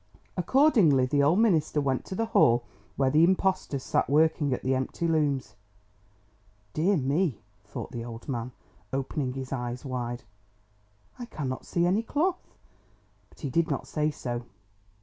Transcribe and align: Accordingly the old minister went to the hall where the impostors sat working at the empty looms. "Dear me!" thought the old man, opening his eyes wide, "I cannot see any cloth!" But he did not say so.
Accordingly 0.35 1.05
the 1.05 1.21
old 1.21 1.37
minister 1.37 1.79
went 1.79 2.05
to 2.05 2.15
the 2.15 2.25
hall 2.25 2.63
where 2.95 3.11
the 3.11 3.23
impostors 3.23 3.83
sat 3.83 4.09
working 4.09 4.51
at 4.51 4.63
the 4.63 4.73
empty 4.73 5.07
looms. 5.07 5.53
"Dear 6.73 6.97
me!" 6.97 7.43
thought 7.65 7.91
the 7.91 8.03
old 8.03 8.27
man, 8.27 8.51
opening 8.91 9.33
his 9.33 9.53
eyes 9.53 9.85
wide, 9.85 10.23
"I 11.19 11.25
cannot 11.25 11.67
see 11.67 11.85
any 11.85 12.01
cloth!" 12.01 12.55
But 13.29 13.41
he 13.41 13.51
did 13.51 13.69
not 13.69 13.85
say 13.85 14.09
so. 14.09 14.45